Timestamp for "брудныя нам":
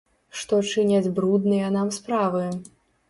1.19-1.93